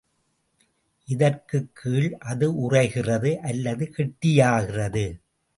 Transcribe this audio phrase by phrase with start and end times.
[1.05, 5.21] இதற்குக் கீழ் அது உறைகிறது அல்லது கெட்டியாகிறது.